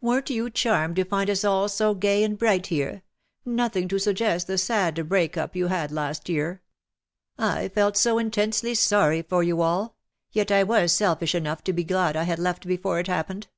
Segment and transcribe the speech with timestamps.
[0.00, 3.02] ''Weren't you charmed to find us all so gay and bright here—
[3.44, 6.62] nothing to suggest the sad break up 128 you had last year.
[7.36, 9.96] I felt so intensely sorry for you all—
[10.30, 13.48] yet I was selfish enough to be glad I had left before it happened.